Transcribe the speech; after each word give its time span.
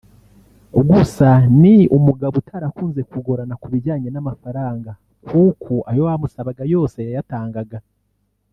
gusa 0.89 1.27
ni 1.61 1.75
umugabo 1.97 2.35
utarakunze 2.41 3.01
kugorana 3.11 3.53
ku 3.61 3.67
bijyanye 3.73 4.09
n’amafaranga 4.11 4.91
kuko 5.27 5.73
ayo 5.89 6.01
bamusabaga 6.07 6.63
yose 6.73 6.97
yayatangaga 7.07 7.77